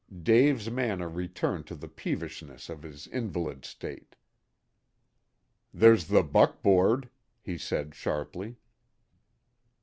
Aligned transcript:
Dave's 0.23 0.67
manner 0.71 1.07
returned 1.07 1.67
to 1.67 1.75
the 1.75 1.87
peevishness 1.87 2.69
of 2.69 2.81
his 2.81 3.05
invalid 3.09 3.63
state. 3.65 4.15
"There's 5.71 6.07
the 6.07 6.23
buckboard," 6.23 7.11
he 7.43 7.55
said 7.55 7.93
sharply. 7.93 8.55